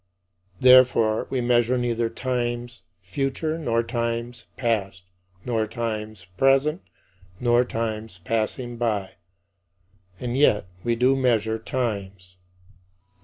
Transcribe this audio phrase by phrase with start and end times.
[0.59, 5.03] Therefore, we measure neither times future nor times past,
[5.45, 6.81] nor times present,
[7.39, 9.11] nor times passing by;
[10.19, 12.37] and yet we do measure times.